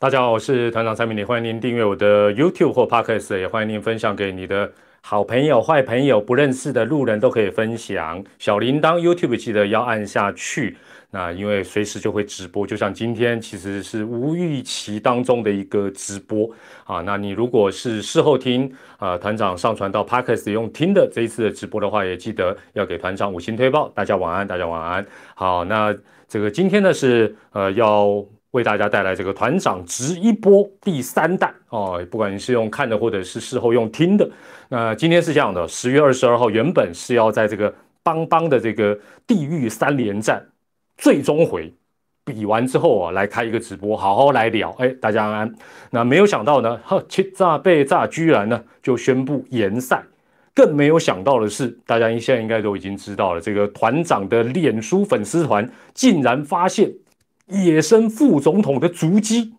[0.00, 4.72] 大家好，我是团长蔡明礼，欢迎您订阅我的 YouTube 或 Podcast，也欢迎您分享给你的
[5.02, 8.24] 好朋友、坏朋友、不认识的路人都可以分享。
[8.38, 10.78] 小铃铛 YouTube 记得要按下去，
[11.10, 16.50] 那因为随时就会直播，就像今天其实是无预期当中的一个直播
[16.84, 17.02] 啊。
[17.02, 23.90] 那你如果是事后听啊，团长上传到 Podcast 用听的这一次的直播的话，也记得要给团长五星推报。
[23.94, 25.06] 大家晚安，大家晚安。
[25.34, 25.94] 好，那
[26.26, 28.24] 这个今天呢是呃要。
[28.52, 34.28] 为大家带来这个团长直一波第三弹哦，不管你是用看的或者是事后用听的，
[34.68, 40.44] 那今天是这样的，十月二十二号原本是要在这个邦邦的这个地狱三连战
[40.96, 41.72] 最终回
[42.24, 44.74] 比完之后啊，来开一个直播，好好来聊。
[44.78, 45.54] 哎，大家安安。
[45.90, 50.02] 那没有想到呢，呵，欺诈被诈，居然呢就宣布延赛。
[50.52, 56.92] 更没有想到的是，大家现在应该都已经知道了，这个团长的脸书粉丝团竟然发现。
[57.50, 59.54] 野生副总统的足迹，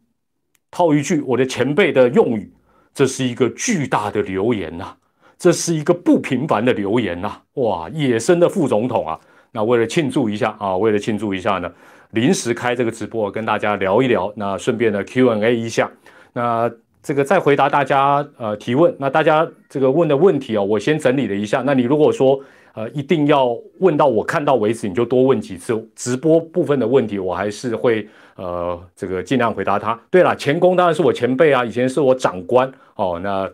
[0.72, 2.52] 套一句我的前辈的用语，
[2.94, 4.95] 这是一个巨大的留言呐，
[5.38, 7.42] 这是一个不平凡的留言呐！
[7.56, 9.20] 哇，野生的副总统啊！
[9.52, 11.72] 那为了庆祝一下啊，为了庆祝一下呢，
[12.11, 15.92] 临时开这个直播跟大家聊一聊，那顺便呢 Q&A 一下，
[16.33, 16.72] 那
[17.03, 22.39] 这个再回答大家呃提问，那大家这个问的问题啊，我先整理了一下，那你如果说。
[22.73, 25.89] 呃，一定要问到我看到为止，你就多问几次。
[25.95, 30.00] 直播部分的问题，我还是会呃，这个尽量回答他。
[30.09, 33.19] 对了，前工当然是我前辈啊，以前是我长官哦。
[33.22, 33.49] 那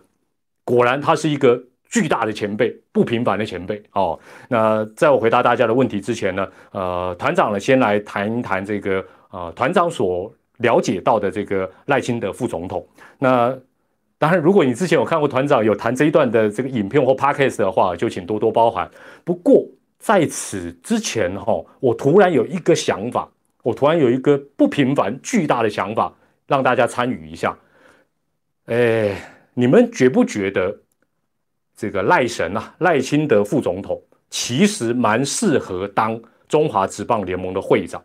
[0.64, 4.20] 果然他是一个巨大的前辈，不平凡的前辈哦。
[4.50, 12.86] 那在我回答大家的问题之前呢，呃，团长呢先来谈一谈这个呃，团长所了解到的这个赖清德副总统。
[13.18, 13.58] 那
[14.20, 18.90] 当然，如果你之前有看过团长有谈这一段的这个影片或 podcast 的话，就请多多包涵。
[19.24, 19.64] 不过
[20.00, 23.30] 在此之前哈，我突然有一个想法，
[23.62, 26.12] 我突然有一个不平凡、巨大的想法，
[26.48, 27.56] 让大家参与一下。
[28.66, 29.16] 哎，
[29.54, 30.76] 你们觉不觉得
[31.76, 34.02] 这个赖神啊，赖清德副总统
[34.32, 38.04] 其实蛮适合当中华职棒联盟的会长？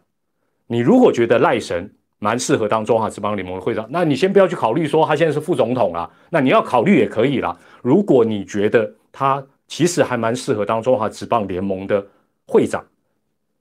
[0.67, 1.91] 你如果觉得赖神，
[2.23, 7.59] 蛮适合当中华职棒联盟的会长，那你先不要去考虑说他现在是副总统啊，那你要考虑也可以啦。
[7.83, 12.07] 如果你觉得他其实还蛮适合当中华职棒联盟的
[12.47, 12.87] 会长，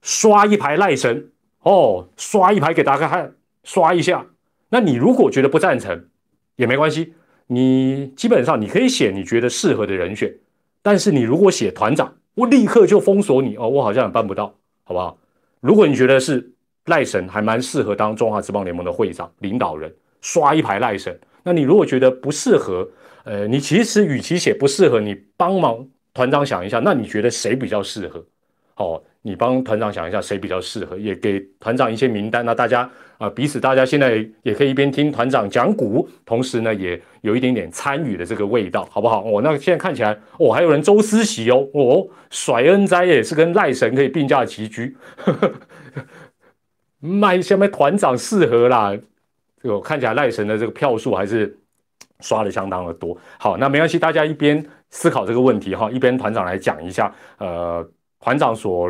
[0.04, 1.32] 刷一排赖神
[1.64, 3.34] 哦，刷一排给大家看，
[3.64, 4.24] 刷一下。
[4.70, 6.10] 那你如果觉得不赞成
[6.56, 7.16] 也没关系，
[7.48, 10.32] 你基本上你可以写你觉得适合的人选，
[10.84, 15.18] 但是你如果写团长，我立刻就封锁你哦，我好像也办不到，好不好？
[15.62, 16.54] 如果你觉得是。
[16.86, 21.18] 赖神还蛮适合当中华职棒联盟的会长、领导人，刷一排赖神。
[21.44, 22.88] 那你如果觉得不适合，
[23.24, 28.24] 呃，你其实与其写不适合，你帮忙团长想一下，那你觉得谁比较适合？
[28.76, 32.44] 哦，你帮团长想一下谁比较适合，也给团长一些名单。
[32.44, 39.24] 那大家啊，彼此大家现在也可以一边听团长讲股，同时呢，也有一点点参与的这个味道，好不好？
[39.24, 44.96] 哦，那现在看起来，哦，还有人周思齐哦，哦，甩恩哉也是跟赖神可以并驾齐驱。
[47.02, 48.98] 卖下面团长适合啦，
[49.62, 51.58] 这个看起来赖神的这个票数还是
[52.22, 53.18] 刷的相当的多。
[53.38, 57.86] 好，那没关系，大家一边思考这个问题哈，一边团长来讲一下，呃，
[58.20, 58.90] 团长所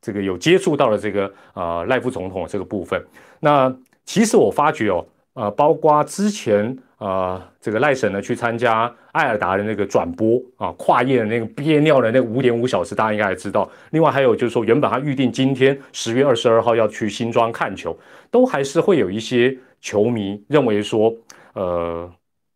[0.00, 3.00] 这个有接触到的这个呃赖副总统这个部分。
[3.40, 3.74] 那
[4.04, 6.76] 其实我发觉哦，呃，包括之前。
[6.98, 13.68] 呃，这个赖神呢去参加艾尔达的那个转播啊，跨夜的那个憋尿的那五点五小时，大家应该也知道。
[13.90, 17.94] 另外还有就是说，原本他预定今天十月二十二号要去新庄看球，
[18.30, 21.12] 都还是会有一些球迷认为说，
[21.52, 22.10] 呃，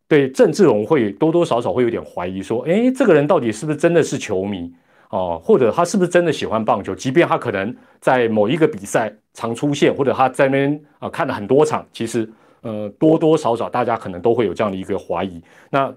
[0.06, 4.72] 对郑志荣会多多少少会有点怀疑，说，哎，这个人到底是不是真的是球迷
[5.10, 6.94] 哦，或者他是不是真的喜欢棒球？
[6.94, 12.26] 即便他可能在某一个比赛常出现，或者他在那边啊看了很多场，其实。
[12.62, 15.42] 呃，多多少少大家可能都会有这样的一个怀疑。
[15.70, 15.94] 那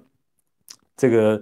[0.96, 1.42] 这个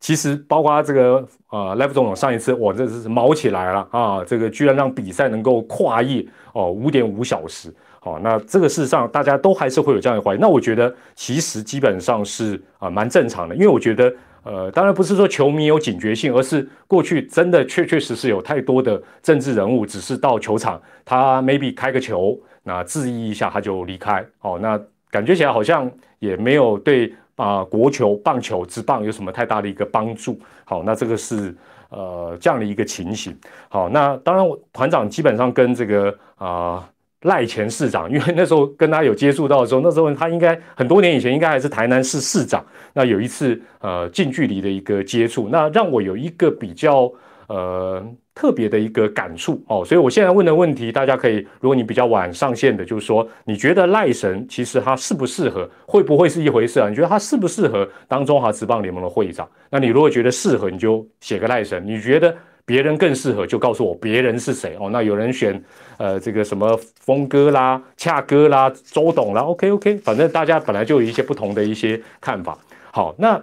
[0.00, 7.72] 其实包括这个呃，赖副总统上一次我这是毛起来了啊，这个居然让比赛能够跨越哦，五点五小时。
[8.00, 10.38] 好，那这个事实上大家都还是会有这样的怀疑。
[10.38, 14.12] 那我觉得其实基本上是啊蛮正常的，因为我觉得
[14.44, 22.38] 呃，当然不是说球迷有警觉性，而是过去真的确确实实有太多的政治人物，只是到球场他 maybe 开个球。
[22.68, 24.76] 那质疑一下他就离开，哦，那
[25.08, 30.36] 感觉起来好像也没有对啊国球、棒球、之棒有什么太大的一个帮助。
[30.64, 31.54] 好，那这个是
[31.90, 33.38] 呃这样的一个情形。
[33.68, 36.88] 好，那当然我团长基本上跟这个啊
[37.22, 42.64] 赖前市长，因为那时候跟他有接触到的时候，那时候他应该很多年以前应该还是台南市市长。
[42.92, 47.08] 那有一次呃近距离的一个接触，那让我有一个比较
[47.46, 48.04] 呃
[48.36, 56.86] 特别的一个感触哦，所以我现在问的问题，大家可以，如果你比较晚上线的，就是说，你觉得赖神其实他适不适合，会不会是一回事啊？
[56.90, 59.48] 你觉得他适不适合当中华职棒联盟的会长？
[59.70, 62.36] 那你如果觉得适合，你就写个赖神；你觉得
[62.66, 64.90] 别人更适合，就告诉我别人是谁哦。
[64.92, 65.58] 那有人选
[65.96, 72.58] 呃这个什么峰哥啦、恰哥啦、周董啦，OK OK，反正大家本来就有一些不同的一些看法。
[72.92, 73.42] 好，那。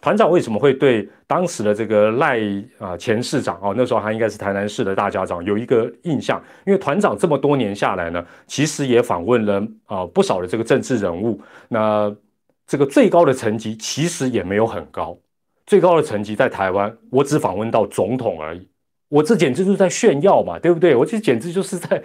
[0.00, 2.40] 团长为什么会对当时的这个赖
[2.78, 6.42] 啊前市长哦，那时候他应该是台南市的大家长有一个印象？
[6.64, 11.40] 因为团长这么多年下来呢，其实也访问了啊不少的这个政治人物。
[11.68, 12.14] 那
[12.66, 15.18] 这个最高的层级其实也没有很高，
[15.66, 18.68] 最高的层级在台湾，我只访问到总统而已。
[19.08, 20.94] 我这简直就是在炫耀嘛，对不对？
[20.94, 22.02] 我这简直就是在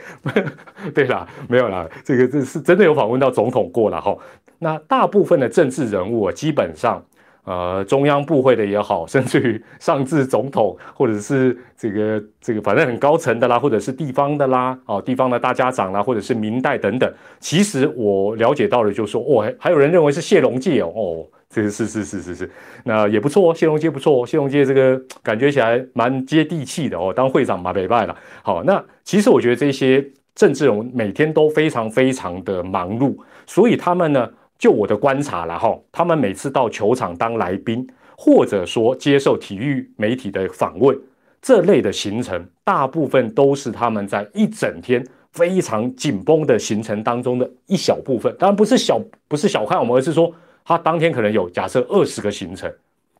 [0.95, 4.17] 对啦，没有啦，这个这是真的有访问到总统过了哈。
[4.57, 7.03] 那大部分的政治人物啊，基本上。
[7.45, 17.13] 呃，中央部会的也好， 甚至于上至总统，或者是这个这个，反正很高层的啦，或者是地方的啦，哦，地方的大家长啦，或者是明代等等。
[17.39, 22.51] 其实我了解到的，就说哦，还有人认为是谢龙介哦，哦，这个是是是是是，
[22.85, 28.15] 那也不错哦，谢龙介不错哦，谢龙介这个 感觉起来蛮接地气的哦，当会长马北拜了。
[28.41, 30.01] 好，那其实我觉得这些
[30.33, 34.29] 政治人每天都非常非常的忙碌，所以他们呢。
[34.63, 40.97] 就我的观察了哈，他们每次到球场当来宾，或者说接受体育媒体的访问，
[41.41, 48.33] 这类的行程，大部分都是他们在一整天非常紧绷的行程当中的一小部分。
[48.39, 50.33] 当然不是小，不是小看我们，而是说
[50.63, 52.73] 他当天可能有假设二十个行程，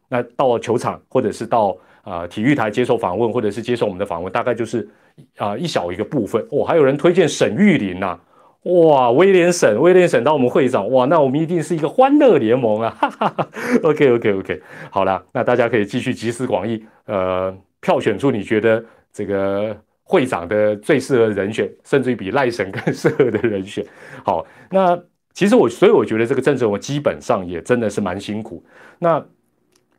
[0.08, 4.88] 那到球场或者是到啊体育台接受访问，或者是接受我们的访问，大概就是
[5.36, 6.42] 啊一小一个部分。
[6.52, 8.18] 哦，还有人推荐沈玉林呐。
[8.64, 12.96] 哇，威廉省，威廉省当我们会长，哇，那我们一定是一个欢乐联盟啊！
[12.98, 13.48] 哈哈哈
[13.84, 18.82] OK OK OK，好了，那大家可以继续集思广益，呃，票选出你觉得
[19.12, 23.86] 这个会长的最适合人选，甚至于比赖神更 适合的人选。
[24.24, 24.98] 好，那
[25.34, 28.64] 其实我，所以我觉得这个政治我基本上也真的是蛮辛苦。
[29.00, 29.22] 那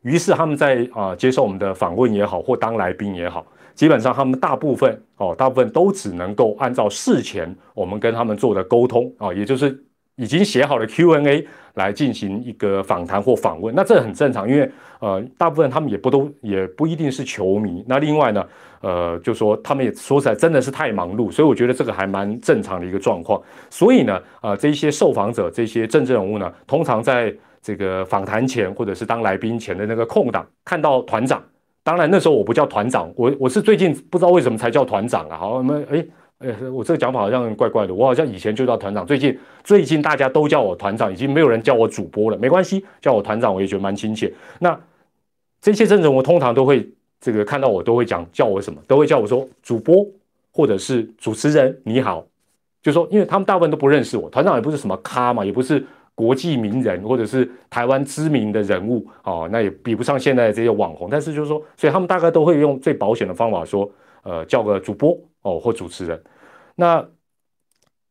[0.01, 3.45] 于是他们在啊接受我们的访问也好，或当来宾也好。
[3.75, 9.77] 基本上，他们大部分哦，大部分都只能够按照事前我们跟他们做的沟通啊，也就是
[10.15, 13.75] 已经写好的 Q&A 来进行一个访谈或访问。
[13.75, 17.83] 那这很正常，因为呃，大部分他们也不都也不一定是球迷。
[17.85, 18.47] 那另外呢，
[18.79, 23.41] 呃，就说他们也说起来真的是太忙碌，所以我觉得这个还蛮正常的一个状况。
[23.69, 31.43] 所以呢，啊，这些受访者、这些政治人物呢，通常在这个访谈前或者是当来宾前的那个空档，看到团长。
[31.85, 35.37] 当然那时候我不叫团长，我我是最近不知道为什么才叫团长啊。
[35.37, 36.03] 好，我们哎
[36.39, 37.93] 哎，我这个讲法好像怪怪的。
[37.93, 42.37] 我好像以前就叫团长，最近最近大家都叫我团长，已经没有人叫我主播了。
[42.39, 44.33] 没关系，叫我团长我也觉得蛮亲切。
[44.57, 44.75] 那
[45.61, 46.89] 这些政治我通常都会
[47.21, 50.03] 这个看到我都会讲叫我什么，都会叫我说主播
[50.51, 52.25] 或者是主持人你好，
[52.81, 55.85] 就说因为他们大部分都不认识我，团长也不是什么咖嘛，也不是。
[56.15, 61.09] 国际名人或者是台湾知名的人物哦，那也比不上现在这些网红。
[61.11, 63.91] 但是就是说，所以他们大概都会用最保险的方法说，
[64.23, 66.23] 呃，叫个主播哦或主持人。
[66.73, 67.05] 那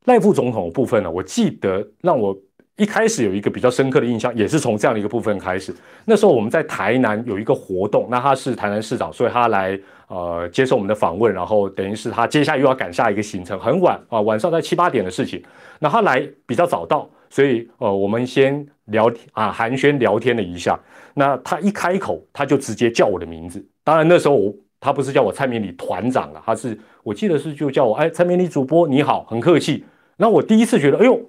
[0.04, 2.36] 赖副总统的部分呢，我记得让我
[2.76, 5.74] 一开始有一个比较深刻的印象，也是从这样的一个部分开始。
[6.04, 15.42] 那时候我们在台南有一个活动，那他是台南市长，所以他来呃接受我们的访问，然后等于是他接下来又要赶下一个行程，很晚啊，晚上在七八点的事情。
[15.78, 17.08] 那他来比较早到。
[17.34, 20.78] 所以，呃，我们先聊天啊，寒暄聊天了一下。
[21.14, 23.60] 那他一开口，他就直接叫我的名字。
[23.82, 29.84] 当然那时候我他不是叫我蔡明礼团长了，他是我记得是就叫我哎蔡明礼主播你好，很客气。
[30.16, 31.28] 那我第一次觉得，哎呦，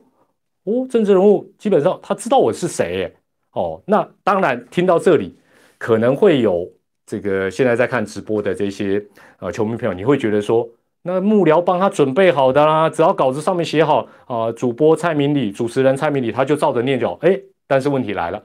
[0.65, 3.11] 哦，政治人物基本上他知道我是谁，
[3.53, 5.35] 哦，那当然听到这里
[5.79, 6.71] 可能会有
[7.07, 9.03] 这个现在在看直播的这些
[9.39, 10.69] 呃球迷朋友，你会觉得说。
[11.07, 17.15] 那幕僚帮他准备好的啦，只要稿子上面写好啊，主播蔡明理、主持人蔡明理，他就照着念就好。
[17.21, 18.41] 哎，但是问题来了，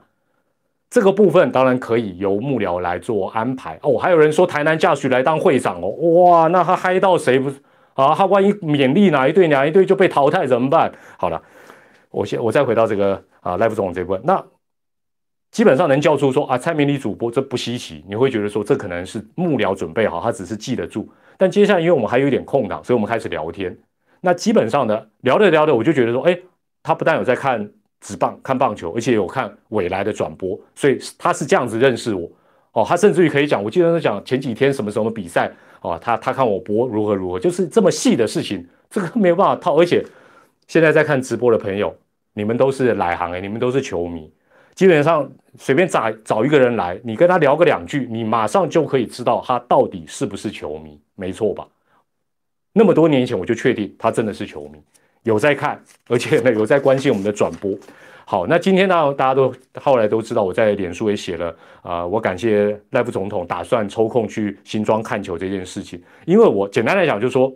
[0.87, 3.97] 这个部分当然可以由幕僚来做安排哦。
[3.97, 7.49] 还有人说台南驾许来当会长哦，哇，那他嗨到谁不
[7.95, 8.13] 啊？
[8.13, 10.91] 他万一勉励哪一队哪一队就被淘汰怎么办？
[11.17, 11.41] 好了，
[12.11, 14.39] 我先我再回到这个啊赖副总这部分，那
[15.49, 21.09] 基本上能叫出说啊蔡明理主播这不稀奇，你会觉得说这可能是幕僚准备好，他只是记得住。
[21.41, 23.75] 但接下来，因为我们还有一点空档，所以我们开始聊天。
[24.19, 26.37] 那基本上呢，聊着聊着，我就觉得说，哎，
[26.83, 27.67] 他不但有在看
[27.99, 32.29] 纸棒、看棒球，而且有看未来的转播，所以他是这样子认识我。
[32.73, 39.75] 哦，他甚至于可以讲，我记得他讲前几天什么什么比赛，哦，他他看我播如何如何，就是这么细的事情，这个没有办法套。
[39.79, 40.05] 而且
[40.67, 41.91] 现在在看直播的朋友，
[42.35, 44.31] 你们都是来行哎，你们都是球迷，
[44.81, 51.67] 基本上随便找找一个人来，你跟他聊个两句，你马上就可以知道他到底是不是球迷，没错吧？
[52.73, 54.81] 那么多年前我就确定他真的是球迷，
[55.21, 57.77] 有在看，而且呢有在关心我们的转播。
[58.25, 67.53] 好，那今天呢，大家都后来都知道，我在脸书也写了啊，我感谢赖副总统打算抽空去新庄看球这件事情，因为我简单来讲就是说，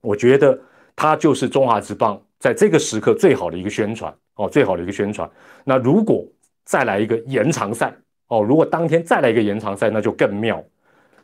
[0.00, 0.56] 我觉得
[0.94, 5.28] 他就是中华职棒在这个时刻最好的一个宣传哦，最好的一个宣传。
[5.64, 6.24] 那如果
[6.64, 7.94] 再来一个延长赛
[8.28, 10.62] 哦，如果当天再来一个延长赛，那就更妙。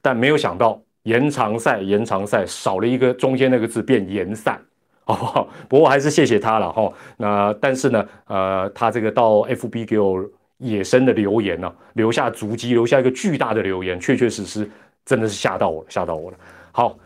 [0.02, 4.58] 但没有想到延长赛延长赛少了一个中间那个字，变延赛。
[5.04, 5.48] 好不好？
[5.68, 6.92] 不过还是谢谢他了哈。
[7.16, 10.24] 那但是呢，呃，他这个到 FB 给我
[10.58, 14.70] 野生的留言呢，留下足迹，留下一个巨大的留言，确确实实
[15.04, 16.36] 真的是吓到我了，吓到我了。
[16.70, 16.96] 好，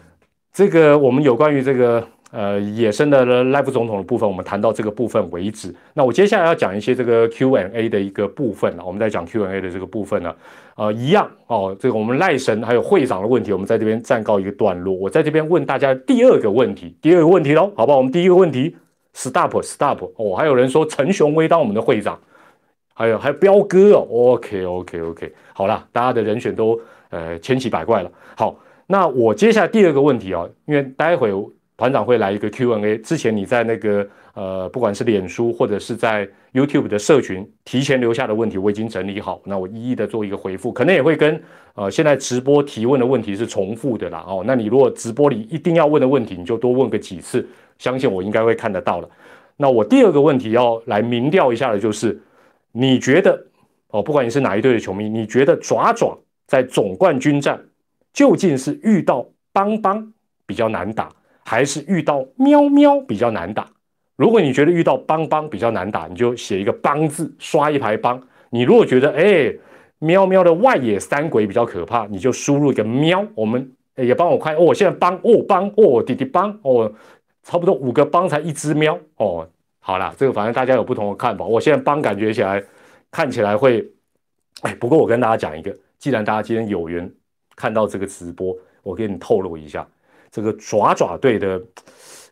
[0.52, 2.06] 这个我们有关于这个。
[2.36, 5.72] 呃，野生的赖副总统的部分，我们谈到这个部分为止。
[5.92, 8.84] 那我接下来要讲一些这个 Q&A 的一个部分了。
[8.84, 10.34] 我们在讲 Q&A 的这个部分呢，
[10.74, 11.76] 呃，一样哦。
[11.78, 14.92] 这个我们赖神还有会长的问题，我们在这边暂告一个段落。
[14.92, 17.98] 我在这边问大家第二个问题，第二个问题喽，好不好？
[17.98, 18.76] 我们第一个问题
[19.12, 22.18] ，Stop Stop 哦，还有人说陈雄威当我们的会长，
[22.94, 28.10] 还有还有彪哥哦，OK OK OK，好了，大家的人选都呃千奇百怪了。
[28.36, 28.56] 好，
[28.88, 31.32] 那我接下来第二个问题啊，因为待会。
[31.76, 41.42] 团长会来一个 Q&A，之前你在那个呃，不管是脸书或者是在 YouTube 的社群提前留下的问题，我已经整理好，那我一一的做一个回复，可能也会跟
[41.74, 44.44] 呃现在直播提问的问题是重复的啦哦。
[44.46, 47.44] 那你如果直播里一定要问的问题，你就多问个几次，
[47.78, 49.08] 相信我应该会看得到了。
[49.56, 52.20] 那我第二个问题要来明调一下的就是，
[52.70, 53.46] 你觉得
[53.88, 56.16] 哦，不管你是哪一队的球迷，你觉得爪爪
[56.46, 57.60] 在总冠军战
[58.12, 60.12] 究竟是遇到邦邦
[60.46, 61.10] 比较难打？
[61.44, 63.68] 还是遇到喵喵比较难打。
[64.16, 68.20] 如果你觉得遇到邦邦比较难打，你就写一个邦字，刷一排邦。
[68.50, 69.52] 你如果觉得哎
[69.98, 73.26] 喵喵的外野三鬼比较可怕，你就输入一个喵。
[73.34, 76.92] 我们也帮我看哦，我现在邦哦邦哦弟弟邦哦，
[77.42, 79.48] 差不多五个邦才一只喵哦。
[79.80, 81.44] 好啦，这个反正大家有不同的看法。
[81.44, 82.62] 我现在邦感觉起来
[83.10, 83.84] 看起来会
[84.62, 87.10] 哎，不过我跟大家讲一个，既然大家今天有缘
[87.56, 89.86] 看到这个直播，我给你透露一下。
[90.34, 91.62] 这个爪爪队的，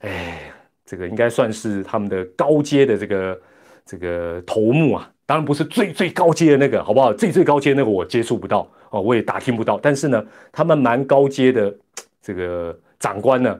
[0.01, 0.53] 哎，
[0.85, 3.41] 这个应该算是他们的高阶的这个
[3.87, 7.13] 这个头目啊，当然不是最最高阶的那个，好不好？
[7.13, 9.79] 最最高阶那个我接触不到哦，我也打听不到。
[9.81, 11.73] 但是呢，他们蛮高阶的
[12.21, 13.57] 这个长官呢，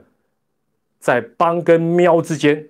[0.99, 2.67] 在帮跟喵之间，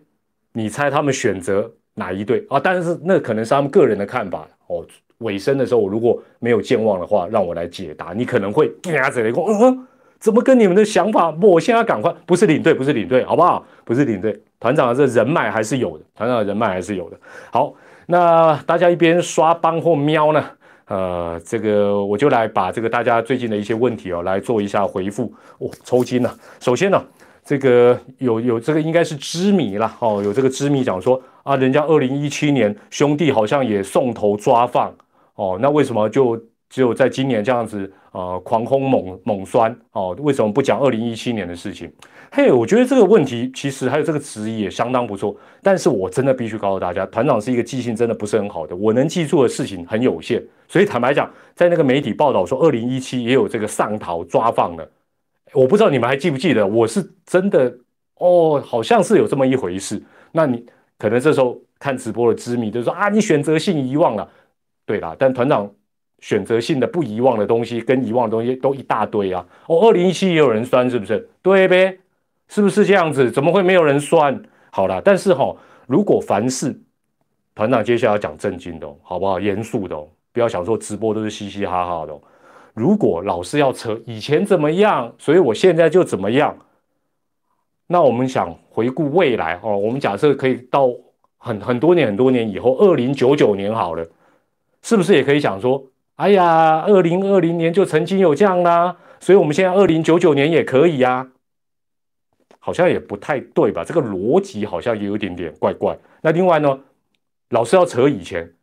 [0.51, 2.59] 你猜他们选择哪一队啊？
[2.59, 4.85] 但是那可能是他们个人的看法哦。
[5.17, 9.87] 尾声的时候，我如果没有健忘的话，让我来解答，你可能会鸭子雷公，嗯哼。
[10.23, 11.35] 怎么跟你们的想法？
[11.41, 13.61] 我现在赶快，不是领队，不是领队，好不好？
[13.83, 17.17] 不是领队，团长的这人脉还是有的，团长的人脉还是有的。
[17.51, 17.73] 好，
[18.05, 20.41] 那大家一边刷帮或喵呢？
[20.85, 25.29] 呃，这个我就来把这个大家最近的一些问题哦，来做一下回复。
[25.57, 26.33] 哦，抽筋了。
[26.61, 27.03] 首先呢，
[27.43, 34.89] 这个有有这个应该是知迷了哦，有这个知迷讲说啊，人家二零一七年兄弟好像也送头抓放
[35.35, 36.41] 哦，那为什么就？
[36.73, 41.87] 只有在今年这样子，呃，狂轰猛猛酸哦，为什么不讲二零一七年的事情？
[42.31, 54.89] 嘿，我觉得这个问题其实还有这个质疑也相当不错，但是我真的必须告诉大家，团长是一个记性真的不是很好的，我能记住的事情很有限，所以坦白讲，在那个媒体报道说二零一七也有这个上逃抓放的，
[55.53, 57.71] 我不知道你们还记不记得，我是真的
[58.15, 60.01] 哦，好像是有这么一回事。
[60.31, 60.65] 那你
[60.97, 64.27] 可能这时候看直播的知迷就说啊，你选择性遗忘了，
[64.87, 65.69] 对啦，但团长。
[66.23, 69.45] 选择性的不遗忘的东西，跟遗忘的东西都一大堆啊！
[69.67, 71.29] 哦，二零一七也有人酸，是不是？
[71.41, 71.97] 对呗，
[72.47, 73.29] 是不是这样子？
[73.29, 74.41] 怎么会没有人酸？
[74.71, 75.53] 好了，但是哈，
[75.85, 76.73] 如果凡事
[77.53, 79.37] 团长接下来要讲正经的，好不好？
[79.37, 82.17] 严肃的，哦不要想说直播都是嘻嘻哈哈的。
[82.73, 86.57] 如果老是要扯以前怎么样，所以我现在就怎么样，
[87.85, 90.89] 那我们想回顾未来哦，我们假设可以到
[91.37, 94.07] 很很多年很多年以后，二零九九年好了，
[94.81, 95.83] 是不是也可以想说？
[96.17, 101.27] 哎呀，二零二零年就曾经有这样啦，所以我们现在二零九九年也可以呀，
[102.59, 103.83] 好像也不太对吧？
[103.83, 105.97] 这个逻辑好像也有点点怪怪。
[106.21, 106.79] 那另外呢，
[107.49, 108.53] 老是要扯以前，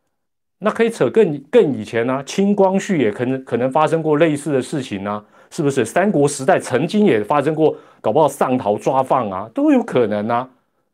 [0.61, 2.23] 那可以扯更更以前呢？
[2.25, 5.85] 清光绪也可能可能发生过类似的事情呢，是不是？
[5.85, 10.49] 三国时代曾经也发生过，搞不好上逃抓放啊，都有可能啊。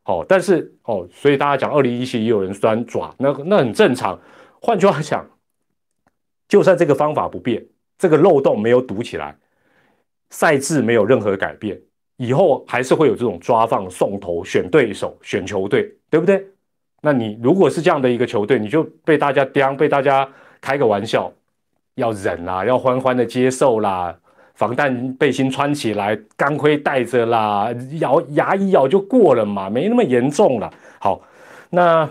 [0.05, 4.19] 好，但是哦，所以大家讲二零一七也有人钻爪，那那很正常。
[4.63, 5.23] 换句话讲。
[6.49, 7.65] 就算这个方法不变，
[7.99, 9.37] 这个漏洞没有堵起来，
[10.31, 11.81] 赛制没有任何改变，
[12.19, 16.47] 以后还是会有这种抓放、送头、选对手、选球队，对不对？
[17.03, 20.29] 那你如果是这样的一个球队，你就被大家刁，被大家
[20.61, 21.33] 开个玩笑，
[21.97, 24.17] 要忍啦，要欢欢的接受啦，
[24.55, 30.73] 防弹背心穿起来，钢盔戴着啦，咬牙一咬就过了嘛，没那么严重了。
[31.01, 31.21] 好，
[31.71, 32.09] 那。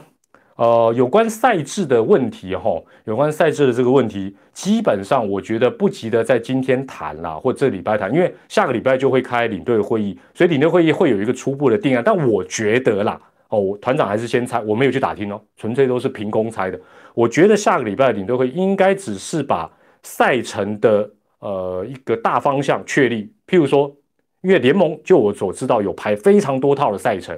[0.56, 12.02] 呃，有关赛制的问题，哈，有关赛制的这个问题，基本上我觉得不急的在今天谈啦，或这礼拜谈，因为下个礼拜就会开领队会议，所以领队会议会有一个初步的定案。
[12.02, 13.20] 但我觉得啦，
[13.50, 16.80] 哦，团长还是先猜，我没有去打听哦，纯粹都是凭空猜的。
[17.14, 19.70] 我觉得下个礼拜的领队会应该只是把
[20.04, 21.10] 赛程的
[21.40, 23.94] 呃一个大方向确立，譬如说，
[24.42, 27.38] 因为联盟就我所知道有排非常多套的赛程，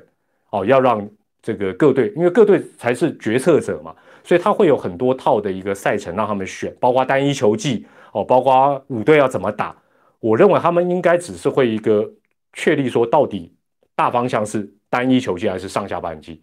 [0.51, 1.09] 哦，要让。
[1.47, 9.73] 这个各队，因为各队才是决策者嘛，所以他会有很多套的一个赛程让他们选，包括单一球季哦，包括五队要怎么打。
[10.19, 12.11] 我认为他们应该只是会一个
[12.51, 13.53] 确立说，到底
[13.95, 16.41] 大方向是单一球季还是上下半季。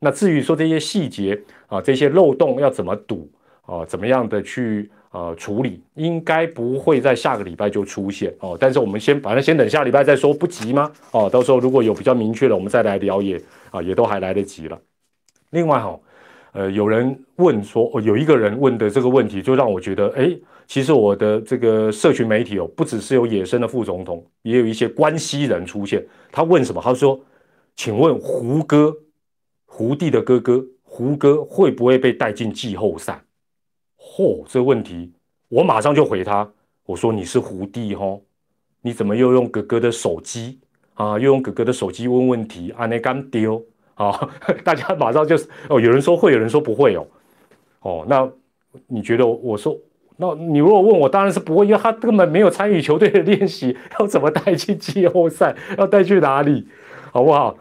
[0.00, 3.32] 那至于说这些细节啊，这些漏洞要怎么堵
[3.62, 8.56] 啊，怎么样的去呃处理，应该不会在下个礼拜就出现哦。
[8.58, 10.92] 但是我们先反正先等下礼拜再说，不急吗？
[11.12, 13.40] 哦，到时候如果有比较明确的，我们再来聊也。
[13.72, 14.78] 啊，也都还来得及了。
[15.48, 15.98] 另外哈，
[16.52, 20.30] 呃，有人问说，哦，有一个人问的这个问题，就让我觉得，哎，
[20.66, 26.06] 其实我的这个社群媒体哦，不只是有野生的副总统，也有一些关系人出现。
[26.30, 26.82] 他问什么？
[26.84, 27.18] 他说，
[27.76, 28.94] 请问胡歌，
[29.64, 33.22] 胡弟的哥哥，胡歌会不会被带进季后赛？
[34.14, 35.10] 嚯，这个问题，
[35.48, 36.46] 我马上就回他，
[36.84, 38.20] 我说你是胡弟哈，
[38.82, 40.60] 你怎么又用哥哥的手机？
[40.94, 43.64] 啊，又用哥哥的手机问问题，啊，那刚丢
[43.94, 44.30] 啊，
[44.62, 47.06] 大家马上就是哦，有人说会，有人说不会哦，
[47.80, 48.30] 哦，那
[48.86, 49.74] 你觉得我说，
[50.18, 56.68] 那你如果问我，当然是不会，因为他根本没有参与球队的练习，要怎么带去季后赛，要带去哪里，
[57.10, 57.56] 好不好？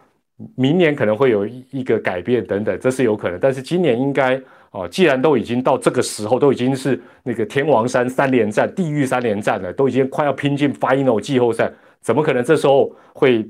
[0.55, 11.71] 明年可能会有一个改变等等，这是有可能，但是今年应该哦，既然都已经到这个时候，都已经是那个天王山三连战、地狱三连战了，都已经快要拼进 final 季后赛。
[12.01, 13.47] 怎么可能这时候会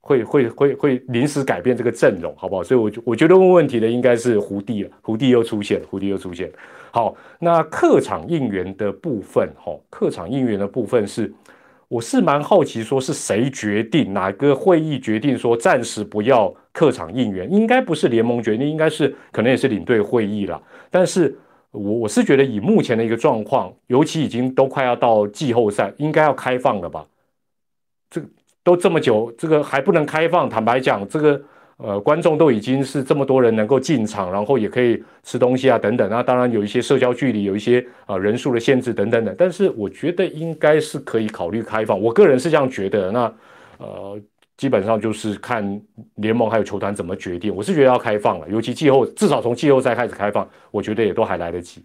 [0.00, 2.62] 会会会会临时改变这个阵容，好不好？
[2.62, 4.90] 所以，我我觉得问问题的应该是胡弟了。
[5.02, 6.50] 胡弟又出现了，胡弟又出现。
[6.90, 11.32] 好，那客场应援的部分，哈，客场应援的部分是，
[11.88, 17.50] 我是蛮好奇，说是谁决定哪个会议决定说暂时不要客场应援？
[17.52, 20.60] 应该不是联盟决定，应该是可能也是领队会议了。
[20.90, 21.36] 但是
[21.70, 27.06] 我我是觉得以目前的一个状况，尤其已经都快要到季后赛，应该要开放了吧？
[28.10, 28.22] 这
[28.62, 30.48] 都这么久，这个还不能开放。
[30.48, 31.42] 坦白讲，这个
[31.78, 36.08] 呃，观众都已经是这么多人能够进场，然后也可以吃东西啊，等等。
[36.08, 39.34] 那当然有一些社交距离，有一些啊人数的限制等等的。
[39.36, 42.00] 但是我觉得应该是可以考虑开放。
[42.00, 43.10] 我个人是这样觉得。
[43.10, 43.34] 那
[43.78, 44.20] 呃，
[44.62, 45.82] 基本上就是看
[46.14, 47.52] 联盟还有球团怎么决定。
[47.52, 51.82] 我是觉得要开放了，尤其季后至少从季后赛开始开放，我觉得也都还来得及。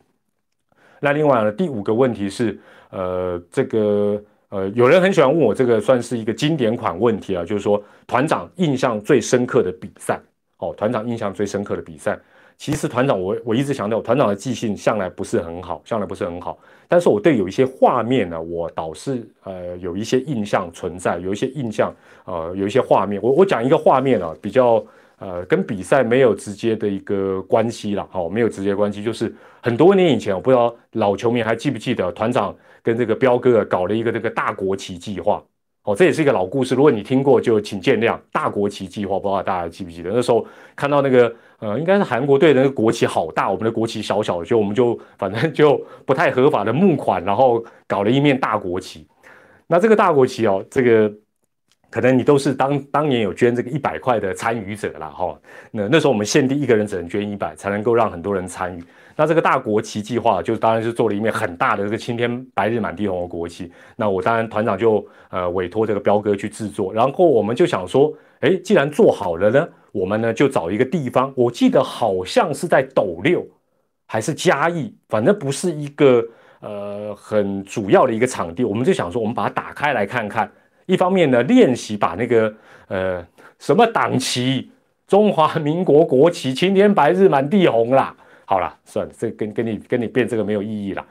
[0.99, 2.55] 那另外呢，第五个问题是
[2.91, 4.23] 呃，这个。
[4.49, 10.21] 呃，有人很喜欢问我这个，算是一个经典款问题啊，就是说团长印象最深刻的比赛，
[10.59, 12.17] 哦，团长印象最深刻的比赛，
[12.57, 24.83] 其实团长我我一直强调，团长的记性向来不是很好，向来不是很好，但是我对有一些画面呢，我倒是呃有一些印象存在，有一些印象，呃，有一些画面，我我讲一个画面啊，比较
[25.19, 32.55] 呃跟比赛没有直接的一个关系了，好，没有直接关系，就是很多年以前，我不知道老球迷还记不记得团长。
[32.83, 35.43] 跟这个彪哥搞了一个这个大国旗计划，
[35.83, 36.73] 哦，这也是一个老故事。
[36.73, 38.17] 如果你听过，就请见谅。
[38.31, 40.09] 大国旗计划，不知道大家记不记得？
[40.11, 49.07] 那时候看到那个呃，应该是韩国队的那个国旗好大，我们的国旗小小的，就我们就反正就不太合法的募款，然后搞了一面大国旗。
[49.65, 51.11] 那这个大国旗哦，这个
[51.89, 55.39] 可能你都是当当年有捐这个一百块的参与者了哈。
[55.71, 58.83] 那那时候我们限定一个人只能捐一百，才能够让很多人参与。
[59.15, 63.71] 那这个大国旗计划，就当然是做了一面很大的这个青天白日满地红的国旗。
[63.95, 73.43] 那我当然团长就呃委托这个彪哥去制作，然后我们就想说，哎，既然做好了呢，我们呢就找一个地方，我记得好像是在斗六
[74.05, 76.23] 还是嘉义，反正不是一个
[76.59, 80.51] 呃很主要的一个场地，我们就想说，我们把它打开来看看，
[80.87, 82.51] 一方面呢练习把那个
[82.87, 83.23] 呃
[83.59, 84.71] 什么党旗，
[85.07, 88.15] 中华民国国旗，青天白日满地红啦。
[88.45, 91.05] 好了，算了，这跟跟你跟你变这个没有意义了。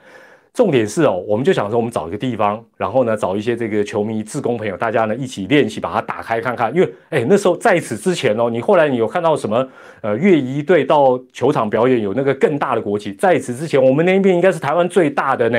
[0.55, 6.75] 重点是哦，我们就想说，我们找一个地方，然后呢，找一些这个球迷、志工朋友，大家呢一起练习，把它打开看看。
[6.75, 9.69] 因为，哎，那时候在此之前哦，你后来你有看到什么？
[10.01, 13.13] 呃，乐仪队到球场表演有那个更大的国旗。
[13.13, 15.59] 在此之前，我们那一面应该是台湾最大的呢，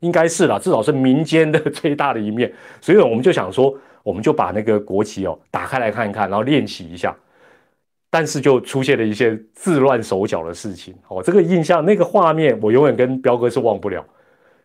[0.00, 2.52] 应该是啦，至少是民间的最大的一面。
[2.80, 7.14] 所以我们就想说，我们就把那个国旗哦打开来看一看，然后练习一下。
[8.10, 10.94] 但是就出现了一些自乱手脚的事情。
[11.08, 14.02] 哦，这个印象那个画面，我永远跟彪哥是忘不了。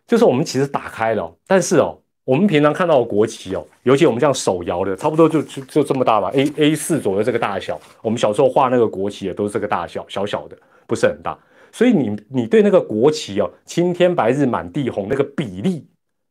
[0.08, 7.78] 就是我们其实打开了，但是哦，我们平常看到的国旗哦，尤其我们这样手摇的，差不多就就就这么大吧，A A 四左右这个大小。
[8.02, 11.38] 我们小时候画那个国旗也都是这个大小，小小的，不是很大。
[11.74, 15.86] 所以你你对那个国旗哦，青天白日满地红那个比例，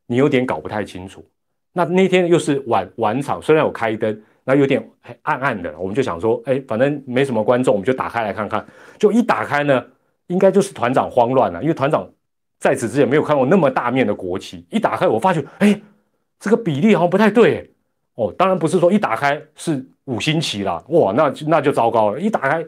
[0.07, 1.22] 你有点搞不太清楚。
[1.72, 4.88] 那那天又是晚晚场，虽然有开灯，那有点
[5.22, 8.64] 暗暗的，我们就想说，哎，反正没什么观众，我们就打开来看看。
[8.98, 9.85] 就一打开呢，
[10.28, 12.09] 应该就是团长慌乱了，因为团长
[12.61, 14.64] 在此之前没有看过那么大面的国旗。
[14.70, 15.81] 一打开，我发觉，哎，
[16.38, 17.68] 这个比例好像不太对。
[18.14, 22.20] 哦，当然不是说一打开是五星旗啦，哇，那那就糟糕了。
[22.20, 22.64] 一打开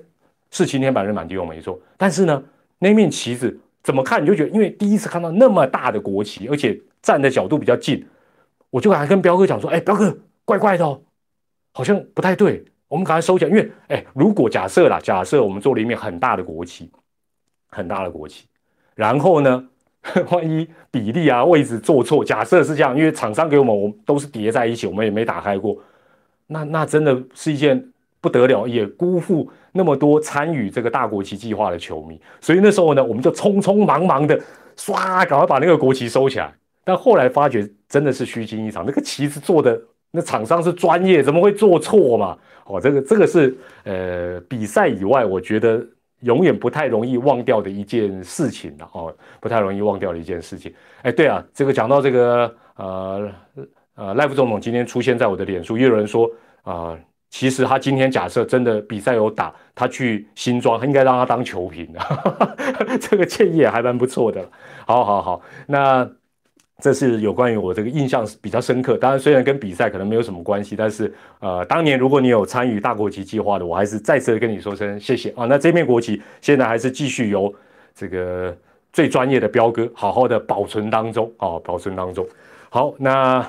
[0.50, 1.78] 是青天白日满地红，没错。
[1.98, 2.42] 但是呢，
[2.78, 8.06] 那面旗子怎么看你就觉得，因为第一次看到那么大的国旗，而且站的角度比较近。
[8.70, 11.00] 我就还跟彪哥讲说，哎，彪哥，怪怪的哦，
[11.72, 13.50] 好像不太对，我们赶快收起来。
[13.50, 16.90] 因为，哎，如果假设啦，假设我们做了一面很大的国旗，
[17.68, 18.46] 很大的国旗，
[18.96, 19.68] 然后呢，
[20.32, 25.78] 万一比例啊、位置做错，假设是这样，因为厂商给我们，我们都是叠在一起，我们也没打开过，
[26.48, 32.20] 那那真的是一件不得了，也辜负那么多参与这个大国旗计划的球迷。
[32.40, 34.40] 所以那时候呢，我们就匆匆忙忙的
[34.76, 36.54] 唰，赶快把那个国旗收起来。
[36.84, 42.38] 但后来发觉真的是虚惊一场，那个旗子做的那厂商是专业，怎么会做错嘛？
[42.66, 45.84] 哦，这个这个是呃比赛以外，我觉得
[46.20, 50.72] 永远不太容易忘掉的一件事情的哦，不太容易忘掉的一件事情。
[51.02, 53.30] 哎，对啊，这个讲到这个呃
[53.96, 56.30] 呃赖副总统今天出现在我的脸书，也有人说
[56.62, 56.98] 啊，
[57.36, 61.92] 其实他今天假设真的比赛有打，他去新庄应该让他当球评，
[63.02, 64.40] 这个建议也还蛮不错的。
[64.86, 66.08] 好好好，那。
[66.80, 68.98] 这是有关于我这个印象比较深刻。
[68.98, 75.46] 当然，虽然跟比赛可能没有什么关系，但是呃，当年如果你有参与大国旗计划的，我还是再次跟你说声谢谢啊。
[75.46, 77.54] 那这面国旗现在还是继续由
[77.94, 78.54] 这个
[78.92, 82.26] 最专业的彪哥好好的保存当中啊，保存当中。
[82.70, 83.40] 好，那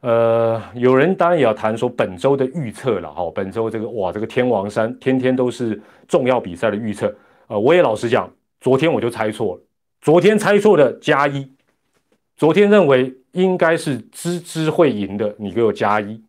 [0.00, 3.30] 呃，有人当然也要谈说本周的预测了哈。
[3.34, 7.14] 本周这个哇，这个天王山天天都是重要比赛的预测。
[7.48, 9.62] 呃，我也老实讲，昨天我就猜错了，
[10.00, 11.50] 昨天猜错的加一。
[12.36, 16.22] 昨天认为应该是芝芝会赢的，你给我加一，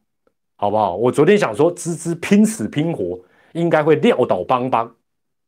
[0.58, 0.94] 好不好？
[0.96, 3.18] 我昨天想说芝芝拼死拼活，
[3.54, 4.94] 应该会撂倒邦邦，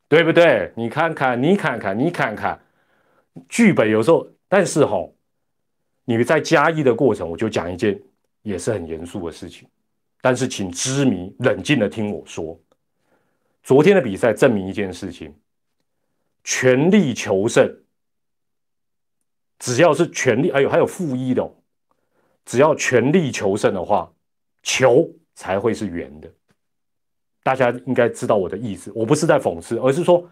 [0.08, 0.72] 对不对？
[0.78, 2.58] 你看看，你看看，你看看，
[3.50, 5.10] 剧本有时候，但是哈，
[6.06, 8.00] 你在加一的过程，我就讲一件
[8.44, 9.68] 也是很严肃的事情，
[10.22, 12.58] 但是请知迷冷静的听我说，
[13.64, 15.34] 昨天的比赛证明一件事情，
[16.44, 17.68] 全力求胜。
[19.60, 21.50] 只要是全力，哎呦，还有负一的，
[22.44, 24.12] 只要全力求胜的话，
[24.62, 26.30] 球才会是圆的。
[27.44, 30.30] 大家应该知道我的意思，我不是在讽刺，而是说，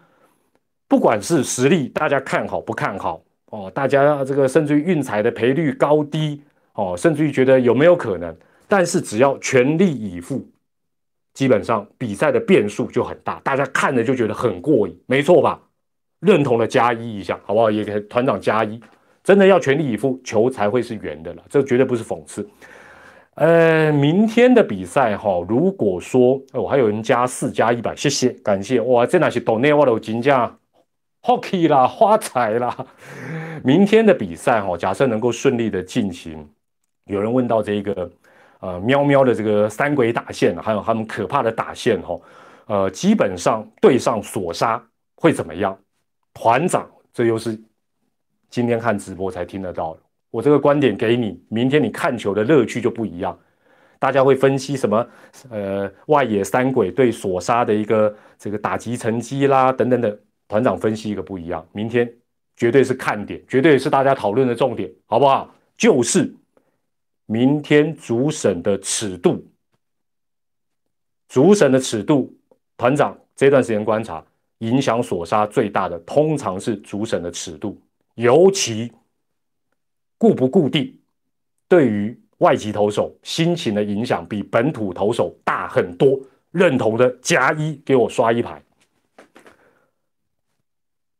[0.86, 6.42] 不管是实力，大家看好不看好哦，大家这个甚至于运彩的赔率高低
[6.74, 8.34] 哦，甚至于觉得有没有可能，
[8.68, 10.46] 但是只要全力以赴，
[11.34, 15.60] 基本上比赛的变数就很大，大家看着就觉得很过瘾，没错吧？
[16.20, 17.70] 认同的加一一下，好不好？
[17.70, 18.80] 也给团长加一。
[19.24, 21.42] 真的要全力以赴，球才会是圆的了。
[21.48, 22.48] 这绝对不是讽刺。
[23.34, 29.06] 呃，明天的比赛哈，如果说哦，还有人加四加一百，谢谢，感谢哇！
[29.06, 30.52] 这那些岛内我的金价
[31.22, 32.76] hockey 啦，花彩啦。
[33.62, 36.46] 明天的比赛哈，假设能够顺利的进行，
[37.06, 38.10] 有人问到这个
[38.60, 42.20] 呃喵喵的这个三鬼打线，还有他们可怕的打线哈，
[42.66, 44.82] 呃，基本上对上索杀
[45.16, 45.78] 会怎么样？
[46.34, 47.60] 团长，这又是。
[48.50, 53.38] 今天看直播才听得到的我这个观点给你，明天你看球的乐趣就不一样。
[53.98, 55.06] 大家会分析什么？
[55.48, 60.18] 呃，外野三鬼对索杀的一个这个打击成绩啦，等等等。
[60.48, 62.06] 团长分析一个不一样，明天
[62.54, 65.54] 绝对是看点，绝对是大家讨论的重点，好不好？
[65.78, 66.30] 就是
[67.32, 69.42] 明天主审的尺度，
[71.30, 72.30] 主审的尺度，
[72.76, 74.22] 团长这段时间观察，
[74.58, 77.80] 影响所杀最大的，通常是主审的尺度。
[78.16, 78.92] 尤其
[80.18, 80.94] 固不固定，
[81.68, 86.20] 对于外籍投手心情的影响比本土投手大很多。
[86.50, 88.62] 认同的加一，给我刷一排。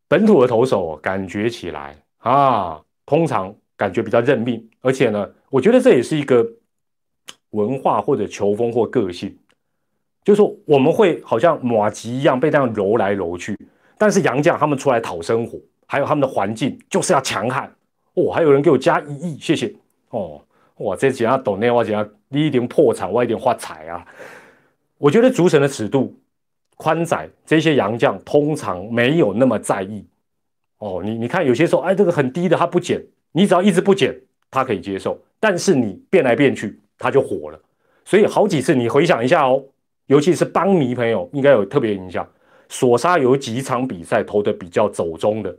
[0.06, 6.50] 本土的投手感觉起来啊，通常感觉比较认命，而且呢，我觉得这也是一个
[7.50, 9.36] 文化或者球风或个性，
[10.24, 13.54] 就是说我们会好像马吉一样被那样揉来揉去，
[13.98, 15.60] 但是杨将他们出来讨生活。
[15.86, 17.70] 还有他们的环境就是要强悍
[18.14, 19.70] 哦，还有人给我加一亿，谢谢
[20.08, 20.40] 哦，
[20.78, 24.06] 哇，这几下懂内，我讲你一点破产，我一点发财啊。
[24.96, 26.18] 我觉得主审的尺度
[26.76, 30.06] 宽窄这些洋将通常没有那么在意。
[30.78, 34.18] 哦，你你看有些时候，哎，这个很低的他不减，你只要一直不减，
[34.50, 35.20] 他可以接受。
[35.42, 37.60] 但是你变来变去，他就火了。
[38.04, 39.60] 所以好几次你回想一下哦，
[40.06, 42.24] 尤其是邦迷朋友应该有特别印象。
[42.68, 45.52] 索沙有几场比赛投的比较走中的，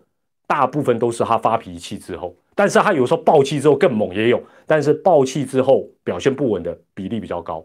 [0.48, 7.64] 大部分都是他发脾气之后，但是他有时候爆气之后更猛也有，但是爆气之后表现不稳的比例比较高，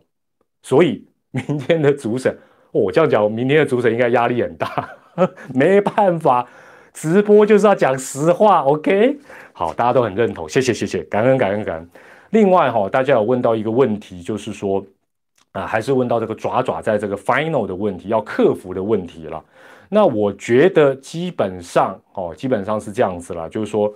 [0.63, 2.37] 所以明天的主审，
[2.73, 4.91] 我这样讲，明天的主审应该压力很大，
[5.55, 6.47] 没办法，
[6.93, 9.17] 直播就是要讲实话，OK，
[9.53, 11.89] 好，大家都很认同，谢谢谢谢，感恩感恩感恩。
[12.31, 14.85] 另外哈，大家有问到一个问题，就是说。
[15.53, 19.43] 啊，还是问到这个爪爪在这个 final 的问题，要克服的问题了。
[19.89, 23.93] 那我觉得基本上哦，基本上是这样子了，就是说，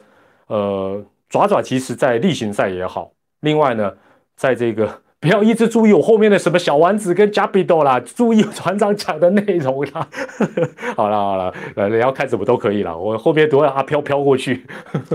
[0.47, 3.93] 呃，爪爪其实在例行赛也好，另外呢，
[4.35, 10.09] 在这个 不要一直注意我后面的什么小丸子跟加比多啦，注意船长讲的内容啦。
[10.97, 14.65] 好了好了，呃，你要看什么都可以了，我后面都要啊飘飘过去。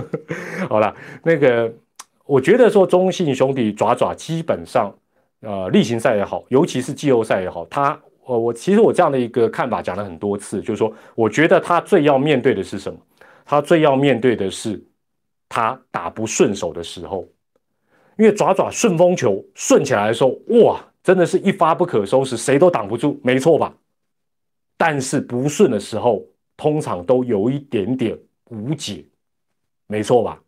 [0.69, 1.73] 好了，那个
[2.27, 4.93] 我觉得说中信兄弟爪爪基本上。
[5.41, 7.91] 呃，例行赛也好，尤其是季后赛也好，他，
[8.25, 12.99] 呃，我其实我这样的一个看法讲了很多次，就是说，我觉得他最要面对的是什么？
[13.45, 14.83] 他最要面对的是
[15.47, 17.23] 他打不顺手的时候，
[18.17, 20.31] 因为爪爪顺风球顺起来的时候，
[20.63, 23.71] 哇，真的是一发不可收拾，谁都挡不住，没错吧？
[24.75, 26.25] 但是不顺的时候，
[26.57, 28.17] 通常都有一点点
[28.49, 29.05] 无解，
[29.85, 30.41] 没错吧？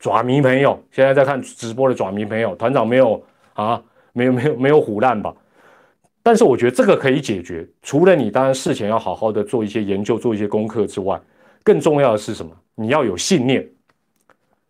[0.00, 3.80] 爪迷朋友，现在在看直播的爪迷朋友，团长没有啊？
[4.12, 5.32] 没有没有没有虎烂吧？
[6.22, 7.68] 但是我觉得这个可以解决。
[7.82, 11.20] 除了你当然事前要好好的做一些研究、做一些功课之外，
[11.62, 12.50] 更重要的是什么？
[12.74, 13.68] 你要有信念，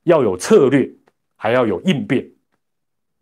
[0.02, 0.90] 要有策略，
[1.36, 2.26] 还要有应变。